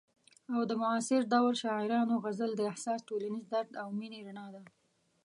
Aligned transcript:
او 0.53 0.61
د 0.69 0.71
معاصر 0.81 1.21
دور 1.33 1.53
شاعرانو 1.63 2.13
غزل 2.23 2.51
د 2.55 2.61
احساس، 2.71 2.99
ټولنیز 3.09 3.45
درد 3.53 3.71
او 3.81 3.87
مینې 3.99 4.19
رڼا 4.27 4.47
ده. 4.55 4.63